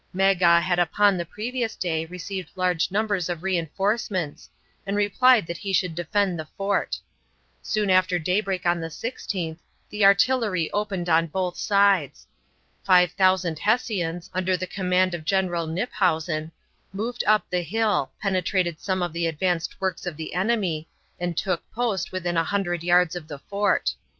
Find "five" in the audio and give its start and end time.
12.83-13.11